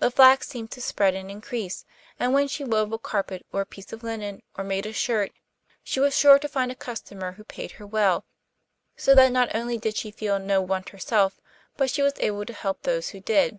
[0.00, 1.86] The flax seemed to spread and increase;
[2.20, 5.32] and when she wove a carpet or a piece of linen, or made a shirt,
[5.82, 8.26] she was sure to find a customer who paid her well,
[8.98, 11.40] so that not only did she feel no want herself,
[11.78, 13.58] but she was able to help those who did.